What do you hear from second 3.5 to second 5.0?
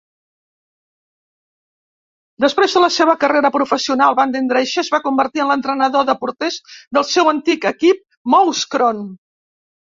professional, Vandendriessche es